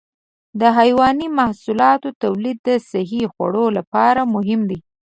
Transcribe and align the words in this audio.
د 0.59 0.61
حيواني 0.77 1.27
محصولاتو 1.39 2.09
تولید 2.23 2.57
د 2.67 2.69
صحي 2.89 3.23
خوړو 3.33 3.65
لپاره 3.77 4.21
مهم 4.35 4.61
دی. 4.69 4.79